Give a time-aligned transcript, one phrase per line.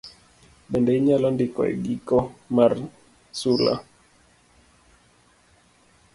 [0.71, 2.17] Bende inyalo ndiko e giko
[2.55, 2.71] mar
[3.39, 3.73] sula